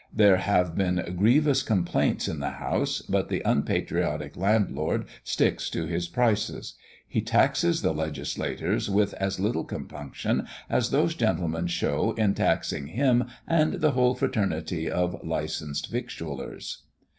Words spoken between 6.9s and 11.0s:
he taxes the legislators with as little compunction as